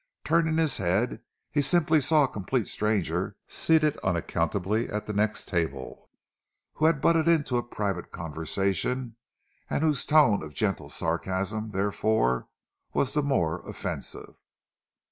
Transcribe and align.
Turning 0.23 0.57
his 0.57 0.77
head, 0.77 1.21
he 1.51 1.61
simply 1.61 2.01
saw 2.01 2.23
a 2.23 2.27
complete 2.27 2.65
stranger 2.67 3.37
seated 3.47 3.97
unaccountably 3.97 4.89
at 4.89 5.05
the 5.05 5.13
next 5.13 5.47
table, 5.47 6.09
who 6.73 6.85
had 6.85 7.01
butted 7.01 7.27
into 7.27 7.55
a 7.55 7.61
private 7.61 8.09
conversation 8.09 9.15
and 9.69 9.83
whose 9.83 10.03
tone 10.03 10.41
of 10.41 10.55
gentle 10.55 10.89
sarcasm, 10.89 11.69
therefore, 11.69 12.47
was 12.93 13.13
the 13.13 13.21
more 13.21 13.59
offensive. 13.69 14.33